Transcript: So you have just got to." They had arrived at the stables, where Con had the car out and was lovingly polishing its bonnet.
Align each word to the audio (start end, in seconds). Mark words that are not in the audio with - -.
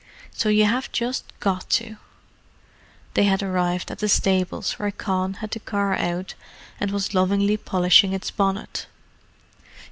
So 0.31 0.49
you 0.49 0.65
have 0.65 0.91
just 0.91 1.25
got 1.39 1.69
to." 1.77 1.97
They 3.13 3.25
had 3.25 3.43
arrived 3.43 3.91
at 3.91 3.99
the 3.99 4.09
stables, 4.09 4.79
where 4.79 4.89
Con 4.89 5.33
had 5.35 5.51
the 5.51 5.59
car 5.59 5.93
out 5.93 6.33
and 6.79 6.89
was 6.89 7.13
lovingly 7.13 7.55
polishing 7.55 8.11
its 8.11 8.31
bonnet. 8.31 8.87